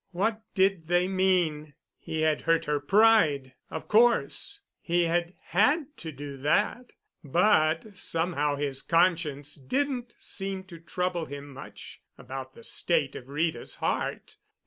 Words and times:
What 0.13 0.41
did 0.55 0.87
they 0.87 1.07
mean? 1.07 1.75
He 1.99 2.21
had 2.21 2.41
hurt 2.41 2.65
her 2.65 2.79
pride, 2.79 3.53
of 3.69 3.87
course—he 3.87 5.03
had 5.03 5.35
had 5.43 5.95
to 5.97 6.11
do 6.11 6.37
that, 6.37 6.93
but 7.23 7.95
somehow 7.95 8.55
his 8.55 8.81
conscience 8.81 9.53
didn't 9.53 10.15
seem 10.17 10.63
to 10.63 10.79
trouble 10.79 11.25
him 11.25 11.53
much 11.53 12.01
about 12.17 12.55
the 12.55 12.63
state 12.63 13.15
of 13.15 13.29
Rita's 13.29 13.75
heart. 13.75 14.37